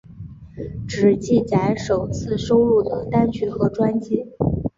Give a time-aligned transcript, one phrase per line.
[0.87, 4.25] 只记载首次收录的单曲和专辑。